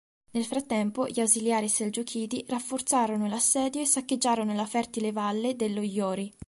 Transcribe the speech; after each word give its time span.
Nel 0.31 0.45
frattempo 0.45 1.05
gli 1.07 1.19
ausiliari 1.19 1.69
selgiuchidi 1.69 2.45
rafforzarono 2.47 3.27
l'assedio 3.27 3.81
e 3.81 3.85
saccheggiarono 3.85 4.51
la 4.55 4.65
fertile 4.65 5.11
valle 5.11 5.55
dello 5.55 5.83
Iori. 5.83 6.33